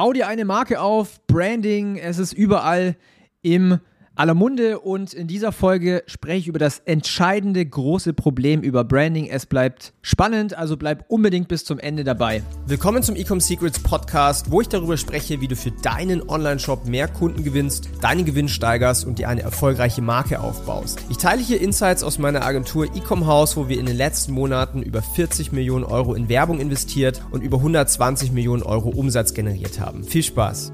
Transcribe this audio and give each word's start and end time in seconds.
Bau 0.00 0.14
dir 0.14 0.28
eine 0.28 0.46
Marke 0.46 0.80
auf, 0.80 1.20
Branding, 1.26 1.98
es 1.98 2.16
ist 2.16 2.32
überall 2.32 2.96
im 3.42 3.80
aller 4.20 4.34
Munde 4.34 4.80
und 4.80 5.14
in 5.14 5.28
dieser 5.28 5.50
Folge 5.50 6.02
spreche 6.06 6.40
ich 6.40 6.48
über 6.48 6.58
das 6.58 6.80
entscheidende 6.84 7.64
große 7.64 8.12
Problem 8.12 8.60
über 8.60 8.84
Branding. 8.84 9.28
Es 9.28 9.46
bleibt 9.46 9.94
spannend, 10.02 10.52
also 10.52 10.76
bleib 10.76 11.06
unbedingt 11.08 11.48
bis 11.48 11.64
zum 11.64 11.78
Ende 11.78 12.04
dabei. 12.04 12.42
Willkommen 12.66 13.02
zum 13.02 13.16
Ecom 13.16 13.40
Secrets 13.40 13.78
Podcast, 13.78 14.50
wo 14.50 14.60
ich 14.60 14.68
darüber 14.68 14.98
spreche, 14.98 15.40
wie 15.40 15.48
du 15.48 15.56
für 15.56 15.70
deinen 15.70 16.28
Online-Shop 16.28 16.86
mehr 16.86 17.08
Kunden 17.08 17.44
gewinnst, 17.44 17.88
deinen 18.02 18.26
Gewinn 18.26 18.50
steigerst 18.50 19.06
und 19.06 19.18
dir 19.18 19.26
eine 19.30 19.40
erfolgreiche 19.40 20.02
Marke 20.02 20.40
aufbaust. 20.40 20.98
Ich 21.08 21.16
teile 21.16 21.40
hier 21.40 21.58
Insights 21.58 22.02
aus 22.02 22.18
meiner 22.18 22.44
Agentur 22.44 22.94
Ecom 22.94 23.26
House, 23.26 23.56
wo 23.56 23.70
wir 23.70 23.80
in 23.80 23.86
den 23.86 23.96
letzten 23.96 24.32
Monaten 24.32 24.82
über 24.82 25.00
40 25.00 25.50
Millionen 25.52 25.84
Euro 25.84 26.12
in 26.12 26.28
Werbung 26.28 26.60
investiert 26.60 27.22
und 27.30 27.42
über 27.42 27.56
120 27.56 28.32
Millionen 28.32 28.64
Euro 28.64 28.90
Umsatz 28.90 29.32
generiert 29.32 29.80
haben. 29.80 30.04
Viel 30.04 30.24
Spaß! 30.24 30.72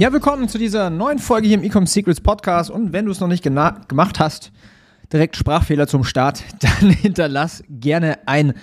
Ja, 0.00 0.10
willkommen 0.14 0.48
zu 0.48 0.56
dieser 0.56 0.88
neuen 0.88 1.18
Folge 1.18 1.46
hier 1.46 1.58
im 1.58 1.62
Ecom 1.62 1.86
Secrets 1.86 2.22
Podcast. 2.22 2.70
Und 2.70 2.94
wenn 2.94 3.04
du 3.04 3.12
es 3.12 3.20
noch 3.20 3.28
nicht 3.28 3.42
gemacht 3.42 4.18
hast, 4.18 4.50
direkt 5.12 5.36
Sprachfehler 5.36 5.86
zum 5.88 6.04
Start, 6.04 6.42
dann 6.60 6.88
hinterlass 6.88 7.62
gerne 7.68 8.18
ein 8.24 8.54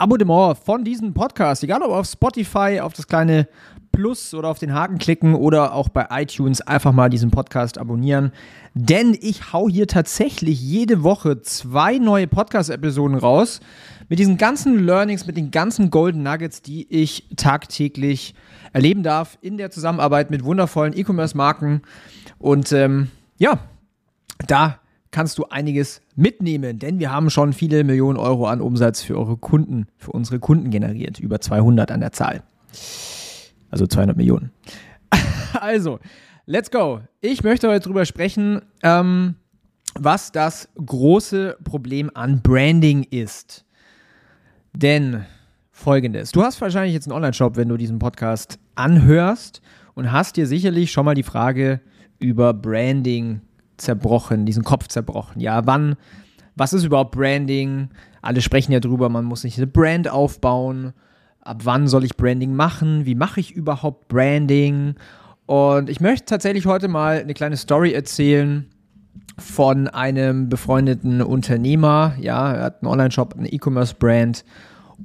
Abonnement 0.00 0.56
von 0.56 0.82
diesem 0.82 1.12
Podcast. 1.12 1.62
Egal 1.62 1.82
ob 1.82 1.90
auf 1.90 2.06
Spotify, 2.06 2.80
auf 2.80 2.94
das 2.94 3.06
kleine 3.06 3.46
Plus 3.92 4.32
oder 4.32 4.48
auf 4.48 4.58
den 4.58 4.72
Haken 4.72 4.96
klicken 4.96 5.34
oder 5.34 5.74
auch 5.74 5.90
bei 5.90 6.06
iTunes 6.10 6.62
einfach 6.62 6.92
mal 6.92 7.10
diesen 7.10 7.30
Podcast 7.30 7.76
abonnieren. 7.76 8.32
Denn 8.72 9.14
ich 9.20 9.52
hau 9.52 9.68
hier 9.68 9.86
tatsächlich 9.86 10.58
jede 10.58 11.02
Woche 11.02 11.42
zwei 11.42 11.98
neue 11.98 12.26
Podcast-Episoden 12.26 13.18
raus 13.18 13.60
mit 14.08 14.18
diesen 14.18 14.38
ganzen 14.38 14.86
Learnings, 14.86 15.26
mit 15.26 15.36
den 15.36 15.50
ganzen 15.50 15.90
Golden 15.90 16.22
Nuggets, 16.22 16.62
die 16.62 16.86
ich 16.88 17.28
tagtäglich 17.36 18.34
erleben 18.72 19.02
darf 19.02 19.36
in 19.42 19.58
der 19.58 19.70
Zusammenarbeit 19.70 20.30
mit 20.30 20.44
wundervollen 20.44 20.96
E-Commerce-Marken. 20.96 21.82
Und 22.38 22.72
ähm, 22.72 23.10
ja, 23.36 23.58
da 24.46 24.78
kannst 25.10 25.36
du 25.36 25.44
einiges 25.50 26.00
mitnehmen, 26.20 26.78
denn 26.78 26.98
wir 26.98 27.10
haben 27.10 27.30
schon 27.30 27.52
viele 27.52 27.82
Millionen 27.82 28.18
Euro 28.18 28.46
an 28.46 28.60
Umsatz 28.60 29.02
für 29.02 29.18
eure 29.18 29.36
Kunden, 29.36 29.86
für 29.96 30.12
unsere 30.12 30.38
Kunden 30.38 30.70
generiert, 30.70 31.18
über 31.18 31.40
200 31.40 31.90
an 31.90 32.00
der 32.00 32.12
Zahl. 32.12 32.42
Also 33.70 33.86
200 33.86 34.16
Millionen. 34.16 34.52
also, 35.60 35.98
let's 36.46 36.70
go. 36.70 37.00
Ich 37.20 37.42
möchte 37.42 37.68
heute 37.68 37.84
darüber 37.84 38.04
sprechen, 38.04 38.62
ähm, 38.82 39.34
was 39.98 40.30
das 40.30 40.68
große 40.84 41.56
Problem 41.64 42.10
an 42.14 42.42
Branding 42.42 43.04
ist. 43.04 43.64
Denn 44.72 45.24
folgendes: 45.72 46.32
Du 46.32 46.42
hast 46.42 46.60
wahrscheinlich 46.60 46.94
jetzt 46.94 47.06
einen 47.06 47.16
Online-Shop, 47.16 47.56
wenn 47.56 47.68
du 47.68 47.76
diesen 47.76 47.98
Podcast 47.98 48.58
anhörst 48.74 49.62
und 49.94 50.12
hast 50.12 50.36
dir 50.36 50.46
sicherlich 50.46 50.92
schon 50.92 51.04
mal 51.04 51.14
die 51.14 51.22
Frage 51.22 51.80
über 52.18 52.52
Branding 52.52 53.40
zerbrochen, 53.80 54.46
diesen 54.46 54.64
Kopf 54.64 54.88
zerbrochen. 54.88 55.40
Ja, 55.40 55.66
wann, 55.66 55.96
was 56.56 56.72
ist 56.72 56.84
überhaupt 56.84 57.12
Branding? 57.12 57.88
Alle 58.22 58.40
sprechen 58.42 58.72
ja 58.72 58.80
drüber, 58.80 59.08
man 59.08 59.24
muss 59.24 59.44
nicht 59.44 59.58
eine 59.58 59.66
Brand 59.66 60.08
aufbauen. 60.08 60.92
Ab 61.40 61.62
wann 61.64 61.88
soll 61.88 62.04
ich 62.04 62.16
Branding 62.16 62.54
machen? 62.54 63.06
Wie 63.06 63.14
mache 63.14 63.40
ich 63.40 63.52
überhaupt 63.52 64.08
Branding? 64.08 64.94
Und 65.46 65.88
ich 65.88 66.00
möchte 66.00 66.26
tatsächlich 66.26 66.66
heute 66.66 66.88
mal 66.88 67.18
eine 67.18 67.34
kleine 67.34 67.56
Story 67.56 67.92
erzählen 67.92 68.66
von 69.38 69.88
einem 69.88 70.48
befreundeten 70.48 71.22
Unternehmer. 71.22 72.14
Ja, 72.20 72.52
er 72.52 72.62
hat 72.64 72.82
einen 72.82 72.92
Online-Shop, 72.92 73.34
eine 73.36 73.48
E-Commerce-Brand 73.48 74.44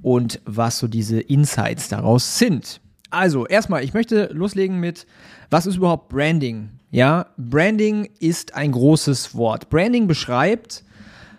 und 0.01 0.41
was 0.45 0.77
so 0.77 0.87
diese 0.87 1.19
Insights 1.19 1.87
daraus 1.87 2.37
sind. 2.37 2.81
Also, 3.09 3.47
erstmal, 3.47 3.83
ich 3.83 3.93
möchte 3.93 4.29
loslegen 4.33 4.79
mit, 4.79 5.07
was 5.49 5.65
ist 5.65 5.77
überhaupt 5.77 6.09
Branding? 6.09 6.69
Ja, 6.95 7.25
Branding 7.35 8.09
ist 8.19 8.55
ein 8.55 8.71
großes 8.71 9.35
Wort. 9.35 9.69
Branding 9.69 10.07
beschreibt 10.07 10.85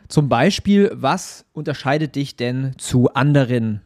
zum 0.07 0.29
Beispiel, 0.29 0.91
was 0.93 1.47
unterscheidet 1.55 2.15
dich 2.15 2.37
denn 2.37 2.75
zu 2.77 3.15
anderen 3.15 3.81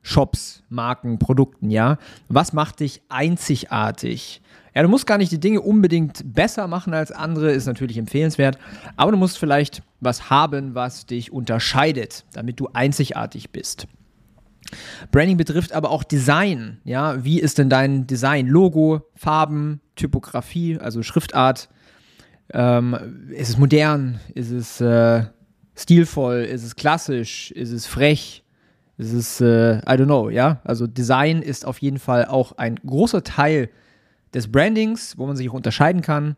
Shops, 0.00 0.62
Marken, 0.70 1.18
Produkten, 1.18 1.68
ja? 1.68 1.98
Was 2.30 2.54
macht 2.54 2.80
dich 2.80 3.02
einzigartig? 3.10 4.40
Ja, 4.74 4.80
du 4.82 4.88
musst 4.88 5.06
gar 5.06 5.18
nicht 5.18 5.30
die 5.30 5.38
Dinge 5.38 5.60
unbedingt 5.60 6.22
besser 6.24 6.68
machen 6.68 6.94
als 6.94 7.12
andere, 7.12 7.52
ist 7.52 7.66
natürlich 7.66 7.98
empfehlenswert, 7.98 8.56
aber 8.96 9.12
du 9.12 9.18
musst 9.18 9.36
vielleicht 9.36 9.82
was 10.00 10.30
haben, 10.30 10.74
was 10.74 11.04
dich 11.04 11.30
unterscheidet, 11.30 12.24
damit 12.32 12.58
du 12.58 12.70
einzigartig 12.72 13.50
bist. 13.50 13.86
Branding 15.10 15.36
betrifft 15.36 15.74
aber 15.74 15.90
auch 15.90 16.02
Design. 16.02 16.78
Ja, 16.84 17.22
wie 17.22 17.40
ist 17.40 17.58
denn 17.58 17.68
dein 17.68 18.06
Design? 18.06 18.46
Logo, 18.46 19.02
Farben, 19.14 19.82
Typografie, 19.96 20.78
also 20.78 21.02
Schriftart. 21.02 21.68
Ähm, 22.52 23.28
ist 23.30 23.50
es 23.50 23.58
modern? 23.58 24.20
Ist 24.34 24.50
es 24.50 24.80
äh, 24.80 25.24
stilvoll? 25.74 26.42
Ist 26.42 26.64
es 26.64 26.76
klassisch? 26.76 27.50
Ist 27.52 27.72
es 27.72 27.86
frech? 27.86 28.44
Ist 28.96 29.12
es, 29.12 29.40
äh, 29.40 29.78
I 29.78 29.96
don't 29.96 30.04
know, 30.04 30.30
ja? 30.30 30.60
Also 30.64 30.86
Design 30.86 31.42
ist 31.42 31.66
auf 31.66 31.78
jeden 31.78 31.98
Fall 31.98 32.26
auch 32.26 32.58
ein 32.58 32.76
großer 32.76 33.24
Teil 33.24 33.70
des 34.34 34.50
Brandings, 34.50 35.18
wo 35.18 35.26
man 35.26 35.36
sich 35.36 35.48
auch 35.50 35.54
unterscheiden 35.54 36.02
kann. 36.02 36.36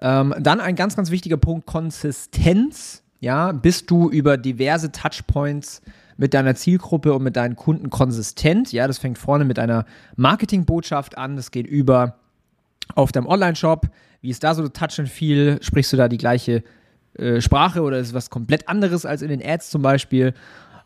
Ähm, 0.00 0.34
dann 0.38 0.60
ein 0.60 0.76
ganz, 0.76 0.96
ganz 0.96 1.10
wichtiger 1.10 1.36
Punkt, 1.36 1.66
Konsistenz. 1.66 3.02
Ja, 3.20 3.52
bist 3.52 3.90
du 3.90 4.10
über 4.10 4.36
diverse 4.36 4.90
Touchpoints 4.90 5.80
mit 6.16 6.34
deiner 6.34 6.54
Zielgruppe 6.54 7.14
und 7.14 7.22
mit 7.22 7.36
deinen 7.36 7.56
Kunden 7.56 7.88
konsistent? 7.90 8.72
Ja, 8.72 8.86
das 8.86 8.98
fängt 8.98 9.18
vorne 9.18 9.44
mit 9.44 9.58
einer 9.58 9.86
Marketingbotschaft 10.16 11.16
an, 11.16 11.36
das 11.36 11.52
geht 11.52 11.66
über 11.66 12.16
auf 12.94 13.12
deinem 13.12 13.26
Online-Shop. 13.26 13.88
Wie 14.20 14.30
ist 14.30 14.44
da 14.44 14.54
so 14.54 14.68
Touch 14.68 14.98
and 14.98 15.08
Feel? 15.08 15.58
Sprichst 15.62 15.92
du 15.92 15.96
da 15.96 16.08
die 16.08 16.18
gleiche 16.18 16.62
äh, 17.14 17.40
Sprache 17.40 17.82
oder 17.82 17.98
ist 17.98 18.08
es 18.08 18.14
was 18.14 18.30
komplett 18.30 18.68
anderes 18.68 19.04
als 19.04 19.22
in 19.22 19.28
den 19.28 19.44
Ads 19.44 19.70
zum 19.70 19.82
Beispiel? 19.82 20.34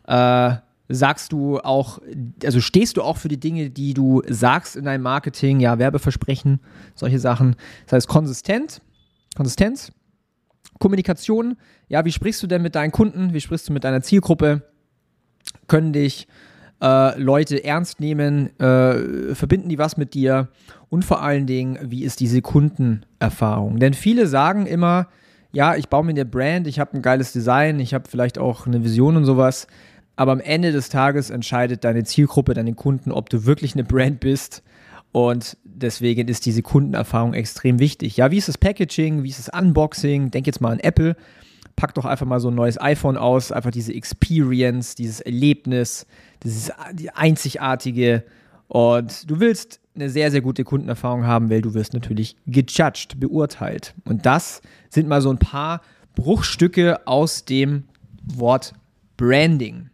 Äh, 0.06 0.56
sagst 0.88 1.32
du 1.32 1.58
auch, 1.58 2.00
also 2.44 2.60
stehst 2.60 2.96
du 2.96 3.02
auch 3.02 3.16
für 3.16 3.28
die 3.28 3.40
Dinge, 3.40 3.70
die 3.70 3.94
du 3.94 4.22
sagst 4.28 4.76
in 4.76 4.84
deinem 4.84 5.02
Marketing, 5.02 5.60
ja, 5.60 5.78
Werbeversprechen, 5.78 6.60
solche 6.94 7.18
Sachen. 7.18 7.56
Das 7.86 7.94
heißt, 7.94 8.08
konsistent, 8.08 8.80
Konsistenz, 9.34 9.92
Kommunikation, 10.78 11.56
ja, 11.88 12.04
wie 12.04 12.12
sprichst 12.12 12.42
du 12.42 12.46
denn 12.46 12.62
mit 12.62 12.74
deinen 12.74 12.92
Kunden, 12.92 13.32
wie 13.32 13.40
sprichst 13.40 13.68
du 13.68 13.72
mit 13.72 13.84
deiner 13.84 14.02
Zielgruppe, 14.02 14.62
können 15.66 15.92
dich 15.92 16.28
äh, 16.82 17.18
Leute 17.18 17.64
ernst 17.64 18.00
nehmen, 18.00 18.58
äh, 18.60 19.34
verbinden 19.34 19.68
die 19.68 19.78
was 19.78 19.96
mit 19.96 20.14
dir 20.14 20.48
und 20.88 21.04
vor 21.04 21.22
allen 21.22 21.46
Dingen, 21.46 21.78
wie 21.82 22.04
ist 22.04 22.20
diese 22.20 22.42
Kundenerfahrung? 22.42 23.78
Denn 23.78 23.94
viele 23.94 24.26
sagen 24.26 24.66
immer, 24.66 25.08
ja, 25.52 25.74
ich 25.74 25.88
baue 25.88 26.04
mir 26.04 26.10
eine 26.10 26.26
Brand, 26.26 26.66
ich 26.66 26.78
habe 26.78 26.94
ein 26.94 27.02
geiles 27.02 27.32
Design, 27.32 27.80
ich 27.80 27.94
habe 27.94 28.08
vielleicht 28.08 28.38
auch 28.38 28.66
eine 28.66 28.84
Vision 28.84 29.16
und 29.16 29.24
sowas, 29.24 29.66
aber 30.16 30.32
am 30.32 30.40
Ende 30.40 30.72
des 30.72 30.88
Tages 30.88 31.30
entscheidet 31.30 31.84
deine 31.84 32.04
Zielgruppe, 32.04 32.54
deine 32.54 32.74
Kunden, 32.74 33.12
ob 33.12 33.30
du 33.30 33.44
wirklich 33.44 33.74
eine 33.74 33.84
Brand 33.84 34.20
bist. 34.20 34.62
Und 35.12 35.56
deswegen 35.64 36.28
ist 36.28 36.44
diese 36.44 36.62
Kundenerfahrung 36.62 37.32
extrem 37.32 37.78
wichtig. 37.78 38.16
Ja, 38.16 38.30
wie 38.30 38.38
ist 38.38 38.48
das 38.48 38.58
Packaging? 38.58 39.22
Wie 39.22 39.30
ist 39.30 39.46
das 39.46 39.58
Unboxing? 39.58 40.30
Denk 40.30 40.46
jetzt 40.46 40.60
mal 40.60 40.72
an 40.72 40.80
Apple. 40.80 41.16
Pack 41.76 41.94
doch 41.94 42.04
einfach 42.04 42.26
mal 42.26 42.40
so 42.40 42.48
ein 42.48 42.54
neues 42.54 42.80
iPhone 42.80 43.16
aus. 43.16 43.52
Einfach 43.52 43.70
diese 43.70 43.92
Experience, 43.92 44.94
dieses 44.94 45.20
Erlebnis, 45.20 46.06
dieses 46.42 46.70
einzigartige. 47.14 48.24
Und 48.68 49.30
du 49.30 49.40
willst 49.40 49.80
eine 49.94 50.10
sehr, 50.10 50.30
sehr 50.30 50.40
gute 50.40 50.64
Kundenerfahrung 50.64 51.26
haben, 51.26 51.50
weil 51.50 51.62
du 51.62 51.74
wirst 51.74 51.94
natürlich 51.94 52.36
gejudged, 52.46 53.20
beurteilt. 53.20 53.94
Und 54.04 54.26
das 54.26 54.60
sind 54.90 55.08
mal 55.08 55.22
so 55.22 55.30
ein 55.30 55.38
paar 55.38 55.80
Bruchstücke 56.14 57.06
aus 57.06 57.44
dem 57.44 57.84
Wort 58.24 58.72
Branding. 59.16 59.90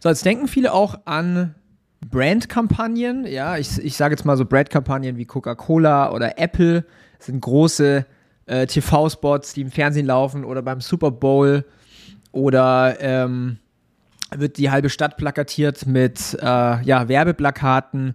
So, 0.00 0.08
jetzt 0.08 0.24
denken 0.24 0.46
viele 0.46 0.72
auch 0.72 1.00
an 1.06 1.54
Brandkampagnen. 2.08 3.26
Ja, 3.26 3.56
ich, 3.56 3.78
ich 3.78 3.96
sage 3.96 4.14
jetzt 4.14 4.24
mal 4.24 4.36
so 4.36 4.44
Brandkampagnen 4.44 5.16
wie 5.16 5.24
Coca-Cola 5.24 6.12
oder 6.12 6.38
Apple. 6.38 6.84
Sind 7.18 7.40
große 7.40 8.06
äh, 8.48 8.66
TV-Spots, 8.66 9.54
die 9.54 9.62
im 9.62 9.70
Fernsehen 9.70 10.06
laufen 10.06 10.44
oder 10.44 10.62
beim 10.62 10.80
Super 10.80 11.10
Bowl 11.10 11.64
oder 12.32 12.96
ähm, 13.00 13.58
wird 14.36 14.58
die 14.58 14.70
halbe 14.70 14.90
Stadt 14.90 15.16
plakatiert 15.16 15.86
mit 15.86 16.36
äh, 16.40 16.82
ja, 16.82 17.08
Werbeplakaten. 17.08 18.14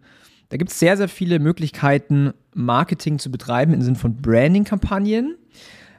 Da 0.50 0.58
gibt 0.58 0.72
es 0.72 0.80
sehr, 0.80 0.98
sehr 0.98 1.08
viele 1.08 1.40
Möglichkeiten, 1.40 2.34
Marketing 2.54 3.18
zu 3.18 3.32
betreiben 3.32 3.74
im 3.74 3.82
Sinne 3.82 3.96
von 3.96 4.16
Branding-Kampagnen. 4.18 5.38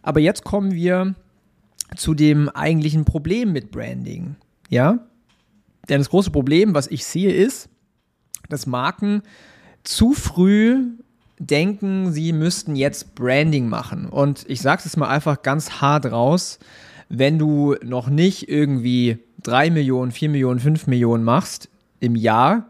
Aber 0.03 0.21
jetzt 0.21 0.45
kommen 0.45 0.73
wir 0.73 1.15
zu 1.97 2.15
dem 2.15 2.49
eigentlichen 2.49 3.05
Problem 3.05 3.53
mit 3.53 3.71
Branding. 3.71 4.37
Ja, 4.69 4.99
denn 5.89 5.99
das 6.01 6.11
große 6.11 6.31
Problem, 6.31 6.75
was 6.75 6.87
ich 6.87 7.05
sehe, 7.05 7.33
ist, 7.33 7.69
dass 8.49 8.67
Marken 8.67 9.23
zu 9.83 10.13
früh 10.13 10.93
denken, 11.39 12.13
sie 12.13 12.33
müssten 12.33 12.77
jetzt 12.77 13.15
Branding 13.15 13.69
machen. 13.69 14.07
Und 14.07 14.45
ich 14.49 14.61
sage 14.61 14.83
es 14.85 14.97
mal 14.97 15.09
einfach 15.09 15.43
ganz 15.43 15.81
hart 15.81 16.07
raus, 16.07 16.59
wenn 17.09 17.39
du 17.39 17.77
noch 17.83 18.09
nicht 18.09 18.49
irgendwie 18.49 19.19
3 19.43 19.71
Millionen, 19.71 20.13
4 20.13 20.29
Millionen, 20.31 20.61
5 20.61 20.87
Millionen 20.87 21.25
machst 21.25 21.69
im 22.01 22.17
Jahr, 22.17 22.69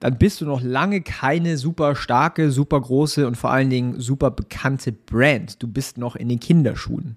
dann 0.00 0.18
bist 0.18 0.40
du 0.40 0.44
noch 0.44 0.60
lange 0.60 1.00
keine 1.00 1.56
super 1.56 1.96
starke, 1.96 2.50
super 2.50 2.80
große 2.80 3.26
und 3.26 3.36
vor 3.36 3.50
allen 3.50 3.70
Dingen 3.70 4.00
super 4.00 4.30
bekannte 4.30 4.92
Brand. 4.92 5.62
Du 5.62 5.68
bist 5.68 5.98
noch 5.98 6.16
in 6.16 6.28
den 6.28 6.40
Kinderschuhen. 6.40 7.16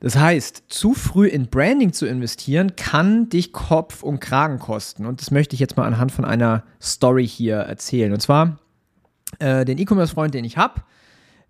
Das 0.00 0.16
heißt, 0.16 0.64
zu 0.68 0.94
früh 0.94 1.26
in 1.26 1.48
Branding 1.48 1.92
zu 1.92 2.06
investieren, 2.06 2.76
kann 2.76 3.28
dich 3.28 3.52
Kopf 3.52 4.02
und 4.02 4.20
Kragen 4.20 4.58
kosten. 4.60 5.06
Und 5.06 5.20
das 5.20 5.32
möchte 5.32 5.54
ich 5.54 5.60
jetzt 5.60 5.76
mal 5.76 5.86
anhand 5.86 6.12
von 6.12 6.24
einer 6.24 6.62
Story 6.80 7.26
hier 7.26 7.56
erzählen. 7.56 8.12
Und 8.12 8.20
zwar 8.20 8.58
äh, 9.38 9.64
den 9.64 9.78
E-Commerce-Freund, 9.78 10.34
den 10.34 10.44
ich 10.44 10.56
habe. 10.56 10.82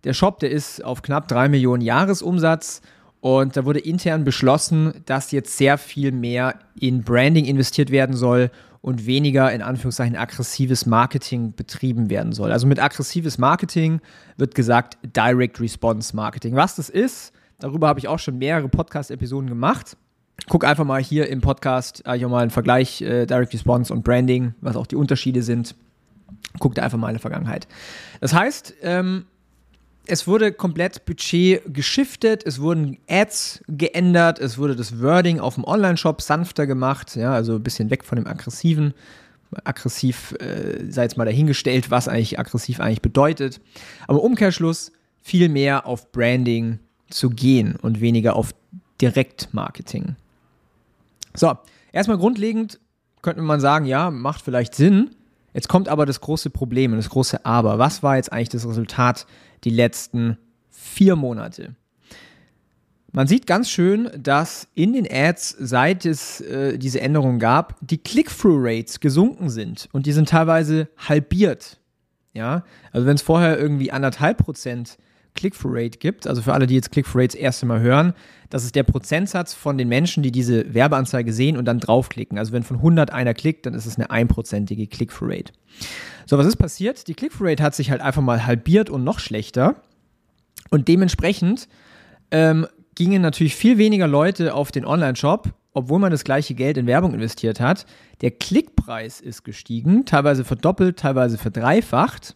Der 0.05 0.13
Shop, 0.13 0.39
der 0.39 0.51
ist 0.51 0.85
auf 0.85 1.03
knapp 1.03 1.29
3 1.29 1.49
Millionen 1.49 1.83
Jahresumsatz. 1.83 2.83
Und 3.21 3.57
da 3.57 3.65
wurde 3.65 3.81
intern 3.81 4.25
beschlossen, 4.25 5.03
dass 5.07 5.33
jetzt 5.33 5.57
sehr 5.57 5.77
viel 5.77 6.13
mehr 6.13 6.55
in 6.79 7.03
Branding 7.03 7.47
investiert 7.47 7.91
werden 7.91 8.15
soll 8.15 8.51
und 8.81 9.07
weniger 9.07 9.53
in 9.53 9.61
Anführungszeichen 9.61 10.17
aggressives 10.17 10.87
Marketing 10.87 11.53
betrieben 11.55 12.11
werden 12.11 12.33
soll. 12.33 12.53
Also 12.53 12.69
mit 12.69 12.81
aggressives 12.81 13.37
Marketing 13.37 14.01
wird 14.37 14.55
gesagt 14.55 14.99
Direct 15.03 15.61
Response 15.61 16.15
Marketing. 16.15 16.55
Was 16.55 16.77
das 16.77 16.89
ist, 16.89 17.33
Darüber 17.61 17.89
habe 17.89 17.99
ich 17.99 18.07
auch 18.07 18.21
schon 18.21 18.39
mehrere 18.39 18.69
Podcast-Episoden 18.69 19.49
gemacht. 19.49 19.97
Guck 20.49 20.65
einfach 20.65 20.85
mal 20.85 21.03
hier 21.03 21.29
im 21.29 21.41
Podcast 21.41 22.05
äh, 22.07 22.17
mal 22.27 22.43
einen 22.43 22.51
Vergleich 22.51 23.03
äh, 23.03 23.27
Direct 23.27 23.53
Response 23.53 23.93
und 23.93 24.05
Branding, 24.05 24.55
was 24.61 24.77
auch 24.77 24.87
die 24.87 24.95
Unterschiede 24.95 25.43
sind. 25.43 25.75
Guck 26.59 26.75
da 26.75 26.83
einfach 26.83 26.99
mal 26.99 27.09
in 27.09 27.15
der 27.15 27.21
Vergangenheit. 27.21 27.69
Das 28.21 28.35
heißt, 28.35 28.75
ähm, 28.83 29.27
es 30.07 30.27
wurde 30.27 30.53
komplett 30.53 31.05
Budget 31.05 31.63
geschiftet, 31.67 32.43
es 32.47 32.61
wurden 32.61 32.97
Ads 33.09 33.63
geändert, 33.69 34.39
es 34.39 34.57
wurde 34.57 34.75
das 34.75 35.01
Wording 35.03 35.39
auf 35.39 35.57
dem 35.57 35.65
Online-Shop 35.65 36.23
sanfter 36.23 36.67
gemacht, 36.67 37.15
ja, 37.15 37.33
also 37.33 37.57
ein 37.57 37.63
bisschen 37.63 37.91
weg 37.91 38.05
von 38.05 38.17
dem 38.17 38.27
aggressiven. 38.27 38.95
Aggressiv 39.65 40.33
äh, 40.41 40.91
sei 40.91 41.03
jetzt 41.03 41.17
mal 41.17 41.25
dahingestellt, 41.25 41.91
was 41.91 42.09
eigentlich 42.09 42.39
aggressiv 42.39 42.81
eigentlich 42.81 43.03
bedeutet. 43.03 43.61
Aber 44.07 44.23
Umkehrschluss, 44.23 44.93
viel 45.21 45.49
mehr 45.49 45.87
auf 45.87 46.11
Branding 46.11 46.79
zu 47.11 47.31
gehen 47.31 47.77
und 47.77 48.01
weniger 48.01 48.35
auf 48.35 48.55
Direktmarketing. 49.01 50.17
So, 51.35 51.57
erstmal 51.93 52.19
grundlegend 52.19 52.81
könnte 53.23 53.43
man 53.43 53.61
sagen, 53.61 53.85
ja, 53.85 54.11
macht 54.11 54.43
vielleicht 54.43 54.75
Sinn. 54.75 55.11
Jetzt 55.59 55.67
kommt 55.67 55.89
aber 55.89 56.07
das 56.07 56.21
große 56.21 56.51
Problem 56.51 56.93
und 56.93 56.99
das 56.99 57.11
große 57.11 57.45
Aber. 57.45 57.81
Was 57.81 58.05
war 58.05 58.15
jetzt 58.15 58.33
eigentlich 58.33 58.49
das 58.49 58.65
Resultat 58.65 59.27
die 59.65 59.71
letzten 59.71 60.39
vier 60.71 61.17
Monate? 61.17 61.75
Man 63.11 63.27
sieht 63.27 63.49
ganz 63.49 63.69
schön, 63.69 64.09
dass 64.17 64.69
in 64.77 64.93
den 64.93 65.05
Ads, 65.11 65.57
seit 65.59 66.07
es 66.07 66.41
äh, 66.43 66.79
diese 66.79 67.01
Änderungen 67.01 67.41
gab, 67.41 67.75
die 67.81 67.99
Click-Through-Rates 67.99 69.01
gesunken 69.01 69.51
sind 69.51 69.89
und 69.91 70.07
die 70.07 70.13
sind 70.13 70.29
teilweise 70.29 70.91
halbiert. 70.97 71.81
Ja, 72.35 72.63
also 72.93 73.09
wenn 73.09 73.17
es 73.17 73.23
vorher 73.23 73.59
irgendwie 73.59 73.91
anderthalb 73.91 74.39
Prozent 74.39 74.97
Click-Through-Rate 75.39 75.99
gibt, 75.99 76.27
also 76.27 76.43
für 76.43 76.53
alle, 76.53 76.67
die 76.67 76.75
jetzt 76.75 76.91
Click-Through-Rates 76.91 77.35
das 77.35 77.41
erste 77.41 77.67
Mal 77.67 77.81
hören, 77.81 78.13
das 78.51 78.65
ist 78.65 78.75
der 78.75 78.83
Prozentsatz 78.83 79.55
von 79.55 79.79
den 79.79 79.89
Menschen, 79.89 80.23
die 80.23 80.33
diese 80.33 80.75
Werbeanzeige 80.75 81.33
sehen 81.33 81.57
und 81.57 81.65
dann 81.65 81.81
draufklicken. 81.81 82.39
Also 82.39 82.53
wenn 82.53 82.65
von 82.65 82.79
100 82.79 83.13
einer 83.13 83.35
klickt, 83.35 83.67
dann 83.67 83.75
ist 83.75 83.87
es 83.87 83.97
eine 83.97 84.11
einprozentige 84.11 84.87
Click-Through-Rate. 84.87 85.53
So, 86.27 86.39
was 86.39 86.47
ist 86.47 86.57
passiert? 86.57 87.07
Die 87.09 87.15
Click-Through-Rate 87.15 87.63
hat 87.63 87.75
sich 87.75 87.91
halt 87.91 88.01
einfach 88.01 88.23
mal 88.23 88.47
halbiert 88.47 88.91
und 88.91 89.05
noch 89.05 89.21
schlechter. 89.21 89.77
Und 90.71 90.89
dementsprechend 90.89 91.69
ähm, 92.31 92.67
gingen 92.95 93.23
natürlich 93.23 93.55
viel 93.55 93.79
weniger 93.79 94.09
Leute 94.09 94.55
auf 94.55 94.73
den 94.73 94.85
Online-Shop, 94.85 95.51
obwohl 95.73 96.01
man 96.01 96.11
das 96.11 96.25
gleiche 96.25 96.55
Geld 96.55 96.77
in 96.77 96.87
Werbung 96.87 97.15
investiert 97.15 97.61
hat. 97.61 97.87
Der 98.23 98.33
Klickpreis 98.33 99.21
ist 99.21 99.45
gestiegen, 99.45 100.05
teilweise 100.05 100.45
verdoppelt, 100.45 100.99
teilweise 100.99 101.39
verdreifacht. 101.39 102.35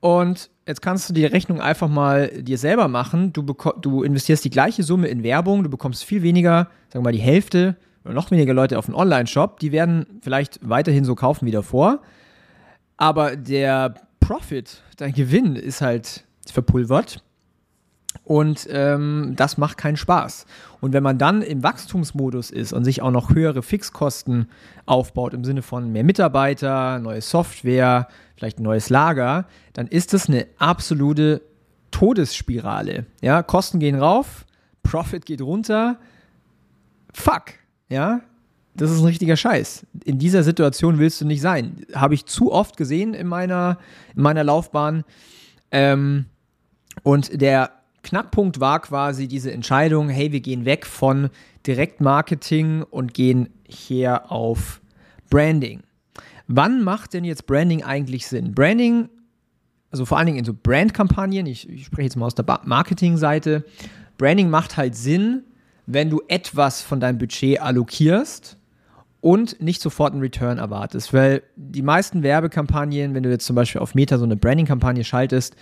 Und 0.00 0.50
jetzt 0.66 0.80
kannst 0.80 1.08
du 1.08 1.14
die 1.14 1.26
Rechnung 1.26 1.60
einfach 1.60 1.88
mal 1.88 2.28
dir 2.28 2.58
selber 2.58 2.88
machen. 2.88 3.32
Du, 3.32 3.42
du 3.42 4.02
investierst 4.02 4.44
die 4.44 4.50
gleiche 4.50 4.82
Summe 4.82 5.08
in 5.08 5.22
Werbung, 5.22 5.62
du 5.62 5.68
bekommst 5.68 6.04
viel 6.04 6.22
weniger, 6.22 6.68
sagen 6.88 7.04
wir 7.04 7.10
mal 7.10 7.12
die 7.12 7.18
Hälfte 7.18 7.76
oder 8.04 8.14
noch 8.14 8.30
weniger 8.30 8.54
Leute 8.54 8.78
auf 8.78 8.86
einen 8.86 8.94
Online-Shop. 8.94 9.60
Die 9.60 9.72
werden 9.72 10.06
vielleicht 10.22 10.58
weiterhin 10.62 11.04
so 11.04 11.14
kaufen 11.14 11.46
wie 11.46 11.50
davor. 11.50 12.00
Aber 12.96 13.36
der 13.36 13.94
Profit, 14.20 14.82
dein 14.96 15.12
Gewinn 15.12 15.56
ist 15.56 15.80
halt 15.80 16.24
verpulvert. 16.50 17.22
Und 18.30 18.68
ähm, 18.70 19.32
das 19.34 19.58
macht 19.58 19.76
keinen 19.76 19.96
Spaß. 19.96 20.46
Und 20.80 20.92
wenn 20.92 21.02
man 21.02 21.18
dann 21.18 21.42
im 21.42 21.64
Wachstumsmodus 21.64 22.52
ist 22.52 22.72
und 22.72 22.84
sich 22.84 23.02
auch 23.02 23.10
noch 23.10 23.34
höhere 23.34 23.60
Fixkosten 23.60 24.48
aufbaut 24.86 25.34
im 25.34 25.42
Sinne 25.42 25.62
von 25.62 25.90
mehr 25.90 26.04
Mitarbeiter, 26.04 27.00
neue 27.00 27.22
Software, 27.22 28.06
vielleicht 28.36 28.60
ein 28.60 28.62
neues 28.62 28.88
Lager, 28.88 29.46
dann 29.72 29.88
ist 29.88 30.12
das 30.12 30.28
eine 30.28 30.46
absolute 30.58 31.42
Todesspirale. 31.90 33.04
Ja, 33.20 33.42
Kosten 33.42 33.80
gehen 33.80 33.96
rauf, 33.98 34.46
Profit 34.84 35.26
geht 35.26 35.42
runter. 35.42 35.98
Fuck, 37.12 37.54
ja, 37.88 38.20
das 38.76 38.92
ist 38.92 39.00
ein 39.00 39.06
richtiger 39.06 39.36
Scheiß. 39.36 39.84
In 40.04 40.20
dieser 40.20 40.44
Situation 40.44 41.00
willst 41.00 41.20
du 41.20 41.24
nicht 41.24 41.40
sein. 41.40 41.84
Habe 41.94 42.14
ich 42.14 42.26
zu 42.26 42.52
oft 42.52 42.76
gesehen 42.76 43.12
in 43.12 43.26
meiner, 43.26 43.78
in 44.14 44.22
meiner 44.22 44.44
Laufbahn. 44.44 45.02
Ähm, 45.72 46.26
und 47.02 47.40
der 47.40 47.79
Knackpunkt 48.02 48.60
war 48.60 48.80
quasi 48.80 49.28
diese 49.28 49.52
Entscheidung, 49.52 50.08
hey, 50.08 50.32
wir 50.32 50.40
gehen 50.40 50.64
weg 50.64 50.86
von 50.86 51.30
Direktmarketing 51.66 52.82
und 52.82 53.14
gehen 53.14 53.50
hier 53.68 54.30
auf 54.30 54.80
Branding. 55.28 55.82
Wann 56.48 56.82
macht 56.82 57.14
denn 57.14 57.24
jetzt 57.24 57.46
Branding 57.46 57.84
eigentlich 57.84 58.26
Sinn? 58.26 58.54
Branding, 58.54 59.08
also 59.90 60.04
vor 60.04 60.18
allen 60.18 60.26
Dingen 60.26 60.38
in 60.38 60.44
so 60.44 60.54
Brandkampagnen, 60.54 61.46
ich, 61.46 61.68
ich 61.68 61.84
spreche 61.84 62.06
jetzt 62.06 62.16
mal 62.16 62.26
aus 62.26 62.34
der 62.34 62.44
Marketingseite, 62.64 63.64
Branding 64.18 64.50
macht 64.50 64.76
halt 64.76 64.96
Sinn, 64.96 65.44
wenn 65.86 66.10
du 66.10 66.22
etwas 66.28 66.82
von 66.82 67.00
deinem 67.00 67.18
Budget 67.18 67.60
allokierst 67.60 68.56
und 69.20 69.60
nicht 69.60 69.80
sofort 69.80 70.12
einen 70.12 70.22
Return 70.22 70.58
erwartest. 70.58 71.12
Weil 71.12 71.42
die 71.56 71.82
meisten 71.82 72.22
Werbekampagnen, 72.22 73.14
wenn 73.14 73.22
du 73.22 73.30
jetzt 73.30 73.46
zum 73.46 73.56
Beispiel 73.56 73.80
auf 73.80 73.94
Meta 73.94 74.18
so 74.18 74.24
eine 74.24 74.36
Branding-Kampagne 74.36 75.04
schaltest, 75.04 75.56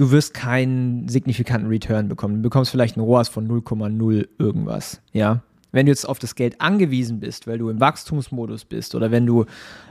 du 0.00 0.10
wirst 0.10 0.32
keinen 0.32 1.08
signifikanten 1.08 1.68
Return 1.68 2.08
bekommen. 2.08 2.36
Du 2.36 2.42
bekommst 2.42 2.70
vielleicht 2.70 2.96
einen 2.96 3.04
ROAS 3.04 3.28
von 3.28 3.46
0,0 3.46 4.28
irgendwas, 4.38 5.02
ja. 5.12 5.42
Wenn 5.72 5.86
du 5.86 5.92
jetzt 5.92 6.08
auf 6.08 6.18
das 6.18 6.34
Geld 6.34 6.60
angewiesen 6.60 7.20
bist, 7.20 7.46
weil 7.46 7.58
du 7.58 7.68
im 7.68 7.78
Wachstumsmodus 7.78 8.64
bist 8.64 8.94
oder 8.96 9.12
wenn 9.12 9.26
du 9.26 9.44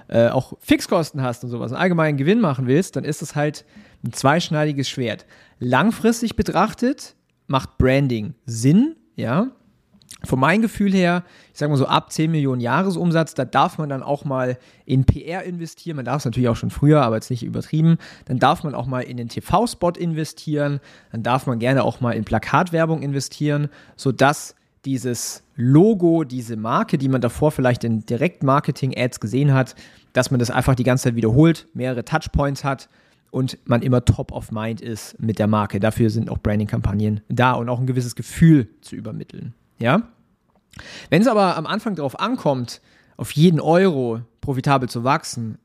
äh, 0.09 0.27
auch 0.27 0.57
Fixkosten 0.59 1.21
hast 1.21 1.43
und 1.43 1.51
sowas, 1.51 1.71
einen 1.71 1.79
allgemeinen 1.79 2.17
Gewinn 2.17 2.41
machen 2.41 2.67
willst, 2.67 2.95
dann 2.95 3.05
ist 3.05 3.21
es 3.21 3.35
halt 3.35 3.65
ein 4.03 4.11
zweischneidiges 4.11 4.89
Schwert. 4.89 5.25
Langfristig 5.59 6.35
betrachtet 6.35 7.15
macht 7.47 7.77
Branding 7.77 8.33
Sinn, 8.45 8.95
ja. 9.15 9.51
Von 10.23 10.39
meinem 10.39 10.61
Gefühl 10.61 10.91
her, 10.91 11.23
ich 11.53 11.59
sage 11.59 11.71
mal 11.71 11.77
so 11.77 11.85
ab 11.85 12.11
10 12.11 12.29
Millionen 12.29 12.59
Jahresumsatz, 12.59 13.35
da 13.35 13.45
darf 13.45 13.77
man 13.77 13.87
dann 13.87 14.03
auch 14.03 14.25
mal 14.25 14.57
in 14.85 15.05
PR 15.05 15.43
investieren. 15.43 15.95
Man 15.95 16.03
darf 16.03 16.17
es 16.17 16.25
natürlich 16.25 16.49
auch 16.49 16.57
schon 16.57 16.71
früher, 16.71 17.01
aber 17.03 17.15
jetzt 17.15 17.29
nicht 17.29 17.43
übertrieben. 17.43 17.97
Dann 18.25 18.37
darf 18.37 18.63
man 18.63 18.75
auch 18.75 18.85
mal 18.85 19.01
in 19.01 19.15
den 19.15 19.29
TV-Spot 19.29 19.91
investieren. 19.91 20.81
Dann 21.13 21.23
darf 21.23 21.47
man 21.47 21.57
gerne 21.59 21.85
auch 21.85 22.01
mal 22.01 22.11
in 22.11 22.25
Plakatwerbung 22.25 23.01
investieren, 23.01 23.69
sodass 23.95 24.55
dieses 24.83 25.43
Logo, 25.55 26.25
diese 26.25 26.57
Marke, 26.57 26.97
die 26.97 27.09
man 27.09 27.21
davor 27.21 27.51
vielleicht 27.51 27.85
in 27.85 28.05
Direktmarketing-Ads 28.05 29.21
gesehen 29.21 29.53
hat, 29.53 29.75
dass 30.13 30.31
man 30.31 30.39
das 30.39 30.51
einfach 30.51 30.75
die 30.75 30.83
ganze 30.83 31.05
Zeit 31.05 31.15
wiederholt, 31.15 31.67
mehrere 31.73 32.03
Touchpoints 32.03 32.63
hat 32.63 32.89
und 33.31 33.57
man 33.65 33.81
immer 33.81 34.03
top 34.03 34.31
of 34.31 34.51
mind 34.51 34.81
ist 34.81 35.19
mit 35.19 35.39
der 35.39 35.47
Marke. 35.47 35.79
Dafür 35.79 36.09
sind 36.09 36.29
auch 36.29 36.39
Branding-Kampagnen 36.39 37.21
da 37.29 37.53
und 37.53 37.69
auch 37.69 37.79
ein 37.79 37.87
gewisses 37.87 38.15
Gefühl 38.15 38.67
zu 38.81 38.95
übermitteln. 38.95 39.53
Ja? 39.79 40.03
Wenn 41.09 41.21
es 41.21 41.27
aber 41.27 41.57
am 41.57 41.65
Anfang 41.65 41.95
darauf 41.95 42.19
ankommt, 42.19 42.81
auf 43.17 43.31
jeden 43.31 43.59
Euro 43.59 44.21
profitabel 44.41 44.87
zu 44.87 45.03
wachsen, 45.03 45.57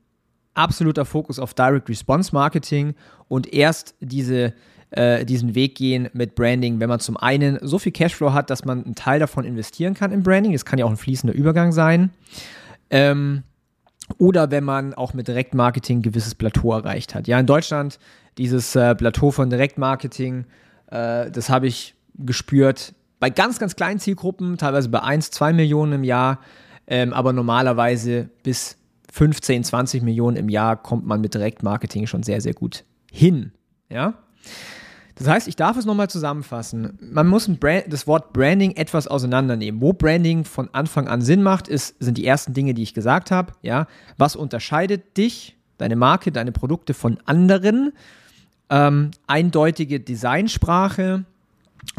absoluter 0.53 1.05
Fokus 1.05 1.39
auf 1.39 1.53
Direct 1.53 1.89
Response 1.89 2.33
Marketing 2.33 2.95
und 3.27 3.53
erst 3.53 3.95
diese, 3.99 4.53
äh, 4.91 5.25
diesen 5.25 5.55
Weg 5.55 5.75
gehen 5.75 6.09
mit 6.13 6.35
Branding, 6.35 6.79
wenn 6.79 6.89
man 6.89 6.99
zum 6.99 7.17
einen 7.17 7.59
so 7.61 7.77
viel 7.79 7.91
Cashflow 7.91 8.33
hat, 8.33 8.49
dass 8.49 8.65
man 8.65 8.83
einen 8.83 8.95
Teil 8.95 9.19
davon 9.19 9.45
investieren 9.45 9.93
kann 9.93 10.11
in 10.11 10.23
Branding. 10.23 10.53
Das 10.53 10.65
kann 10.65 10.79
ja 10.79 10.85
auch 10.85 10.89
ein 10.89 10.97
fließender 10.97 11.35
Übergang 11.35 11.71
sein. 11.71 12.11
Ähm, 12.89 13.43
oder 14.17 14.51
wenn 14.51 14.63
man 14.63 14.93
auch 14.93 15.13
mit 15.13 15.27
Direktmarketing 15.27 15.99
ein 15.99 16.01
gewisses 16.03 16.35
Plateau 16.35 16.73
erreicht 16.73 17.15
hat. 17.15 17.27
Ja, 17.27 17.39
in 17.39 17.47
Deutschland 17.47 17.99
dieses 18.37 18.75
äh, 18.75 18.93
Plateau 18.95 19.31
von 19.31 19.49
Direktmarketing, 19.49 20.45
äh, 20.91 21.31
das 21.31 21.49
habe 21.49 21.67
ich 21.67 21.95
gespürt 22.17 22.93
bei 23.19 23.29
ganz, 23.29 23.59
ganz 23.59 23.75
kleinen 23.75 23.99
Zielgruppen, 23.99 24.57
teilweise 24.57 24.89
bei 24.89 25.01
1, 25.01 25.31
2 25.31 25.53
Millionen 25.53 25.93
im 25.93 26.03
Jahr, 26.03 26.39
ähm, 26.87 27.13
aber 27.13 27.33
normalerweise 27.33 28.29
bis 28.43 28.77
15, 29.11 29.63
20 29.63 30.03
Millionen 30.03 30.37
im 30.37 30.49
Jahr 30.49 30.75
kommt 30.75 31.05
man 31.05 31.21
mit 31.21 31.33
Direktmarketing 31.33 32.05
schon 32.05 32.23
sehr, 32.23 32.41
sehr 32.41 32.53
gut 32.53 32.83
hin. 33.11 33.53
Ja? 33.89 34.15
Das 35.15 35.27
heißt, 35.29 35.47
ich 35.47 35.55
darf 35.55 35.77
es 35.77 35.85
nochmal 35.85 36.09
zusammenfassen. 36.09 36.99
Man 36.99 37.27
muss 37.27 37.47
Brand, 37.47 37.85
das 37.87 38.05
Wort 38.05 38.33
Branding 38.33 38.75
etwas 38.75 39.07
auseinandernehmen. 39.07 39.79
Wo 39.79 39.93
Branding 39.93 40.43
von 40.43 40.69
Anfang 40.73 41.07
an 41.07 41.21
Sinn 41.21 41.41
macht, 41.41 41.69
ist, 41.69 41.95
sind 41.99 42.17
die 42.17 42.25
ersten 42.25 42.53
Dinge, 42.53 42.73
die 42.73 42.83
ich 42.83 42.93
gesagt 42.93 43.31
habe. 43.31 43.53
Ja? 43.61 43.87
Was 44.17 44.35
unterscheidet 44.35 45.15
dich, 45.15 45.55
deine 45.77 45.95
Marke, 45.95 46.33
deine 46.33 46.51
Produkte 46.51 46.93
von 46.93 47.17
anderen? 47.25 47.93
Ähm, 48.69 49.11
eindeutige 49.27 50.01
Designsprache, 50.01 51.23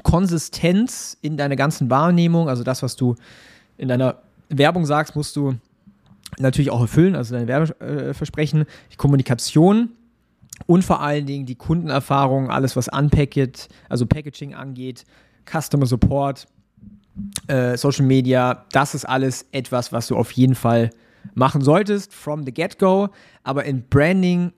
Konsistenz 0.03 1.17
in 1.21 1.37
deiner 1.37 1.57
ganzen 1.57 1.91
Wahrnehmung, 1.91 2.49
also 2.49 2.63
das, 2.63 2.83
was 2.83 2.97
du 2.97 3.17
in 3.77 3.89
deiner 3.89 4.17
Werbung 4.49 4.87
sagst, 4.87 5.17
musst 5.17 5.37
du 5.37 5.57
natürlich 6.39 6.71
auch 6.71 6.81
erfüllen, 6.81 7.15
also 7.15 7.35
deine 7.35 7.49
Werbeversprechen, 7.49 8.65
die 8.93 8.97
Kommunikation 8.97 9.91
und 10.67 10.85
vor 10.85 11.01
allen 11.01 11.27
Dingen 11.27 11.47
die 11.47 11.55
Kundenerfahrung, 11.55 12.51
alles 12.51 12.77
was 12.77 12.89
Unpacket, 12.89 13.69
also 13.89 14.07
Packaging 14.07 14.55
angeht, 14.55 15.05
Customer 15.45 15.87
Support, 15.87 16.47
äh, 17.47 17.77
Social 17.77 18.05
Media, 18.05 18.65
das 18.73 18.95
ist 18.95 19.05
alles 19.05 19.47
etwas, 19.53 19.93
was 19.93 20.09
du 20.09 20.17
auf 20.17 20.33
jeden 20.33 20.55
Fall 20.55 20.91
machen 21.35 21.61
solltest 21.63 22.15
from 22.15 22.45
the 22.45 22.53
get-go. 22.53 23.09
Aber 23.43 23.65
in 23.65 23.85
Branding, 23.89 24.53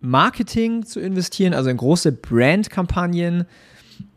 Marketing 0.00 0.84
zu 0.84 1.00
investieren, 1.00 1.54
also 1.54 1.70
in 1.70 1.76
große 1.76 2.12
Brand-Kampagnen, 2.12 3.46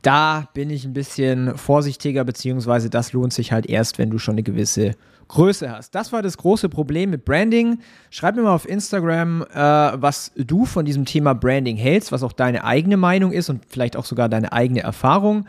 da 0.02 0.48
bin 0.54 0.70
ich 0.70 0.86
ein 0.86 0.94
bisschen 0.94 1.58
vorsichtiger, 1.58 2.24
beziehungsweise 2.24 2.90
das 2.90 3.14
lohnt 3.14 3.34
sich 3.34 3.52
halt 3.52 3.66
erst, 3.66 3.98
wenn 3.98 4.10
du 4.10 4.20
schon 4.20 4.36
eine 4.36 4.44
gewisse 4.44 4.96
Größe 5.28 5.70
hast. 5.70 5.94
Das 5.96 6.14
war 6.14 6.22
das 6.22 6.38
große 6.38 6.70
Problem 6.70 7.10
mit 7.10 7.26
Branding. 7.26 7.80
Schreib 8.10 8.36
mir 8.36 8.44
mal 8.44 8.54
auf 8.54 8.68
Instagram, 8.68 9.44
äh, 9.44 9.56
was 9.56 10.32
du 10.38 10.66
von 10.66 10.86
diesem 10.86 11.06
Thema 11.06 11.34
Branding 11.34 11.76
hältst, 11.76 12.12
was 12.12 12.24
auch 12.24 12.32
deine 12.32 12.64
eigene 12.64 12.98
Meinung 12.98 13.32
ist 13.32 13.50
und 13.50 13.66
vielleicht 13.68 13.98
auch 13.98 14.06
sogar 14.06 14.30
deine 14.30 14.54
eigene 14.54 14.82
Erfahrung. 14.82 15.46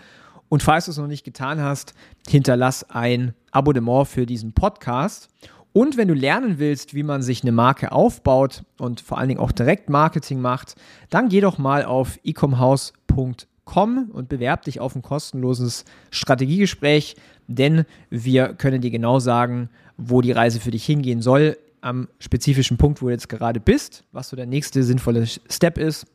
Und 0.49 0.63
falls 0.63 0.87
du 0.87 0.91
es 0.91 0.97
noch 0.97 1.07
nicht 1.07 1.25
getan 1.25 1.61
hast, 1.61 1.95
hinterlass 2.29 2.89
ein 2.91 3.35
Abonnement 3.53 4.09
für 4.09 4.27
diesen 4.27 4.53
Podcast. 4.53 5.29
Und 5.73 5.97
wenn 5.97 6.09
du 6.09 6.15
lernen 6.15 6.59
willst, 6.59 6.95
wie 6.95 7.03
man 7.03 7.23
sich 7.23 7.43
eine 7.43 7.53
Marke 7.53 7.93
aufbaut 7.93 8.65
und 8.79 9.01
vor 9.01 9.19
allen 9.19 9.29
Dingen 9.29 9.41
auch 9.41 9.53
direkt 9.53 9.91
Marketing 9.91 10.41
macht, 10.41 10.75
dann 11.11 11.29
geh 11.29 11.41
doch 11.41 11.59
mal 11.59 11.85
auf 11.85 12.19
ecomhouse.com 12.25 13.35
komm 13.69 14.09
und 14.11 14.31
bewerb 14.31 14.65
dich 14.65 14.81
auf 14.81 14.97
ein 14.97 15.03
kostenloses 15.03 15.85
Strategiegespräch, 16.11 17.17
denn 17.49 17.85
wir 18.09 18.55
können 18.55 18.81
dir 18.81 18.91
genau 18.91 19.19
sagen, 19.19 19.69
wo 19.99 20.23
die 20.23 20.33
Reise 20.33 20.59
für 20.59 20.71
dich 20.71 20.87
hingehen 20.87 21.21
soll, 21.21 21.59
am 21.83 22.09
spezifischen 22.19 22.79
Punkt, 22.79 23.03
wo 23.03 23.07
du 23.07 23.13
jetzt 23.13 23.29
gerade 23.29 23.61
bist, 23.61 24.05
was 24.11 24.31
so 24.31 24.37
der 24.37 24.47
nächste 24.47 24.83
sinnvolle 24.83 25.27
Step 25.27 25.77
ist, 25.77 26.07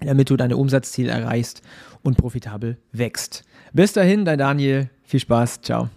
damit 0.00 0.30
du 0.30 0.36
deine 0.36 0.56
Umsatzziele 0.56 1.10
erreichst 1.10 1.62
und 2.02 2.16
profitabel 2.16 2.78
wächst. 2.92 3.42
Bis 3.72 3.92
dahin, 3.92 4.24
dein 4.24 4.38
Daniel, 4.38 4.88
viel 5.02 5.20
Spaß, 5.20 5.60
ciao. 5.62 5.90